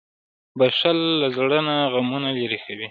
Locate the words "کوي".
2.65-2.79